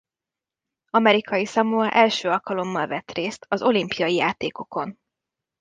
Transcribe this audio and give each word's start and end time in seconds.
Amerikai 0.89 1.45
Szamoa 1.45 1.91
első 1.91 2.29
alkalommal 2.29 2.87
vett 2.87 3.11
részt 3.11 3.45
az 3.49 3.61
olimpiai 3.61 4.15
játékokon. 4.15 4.99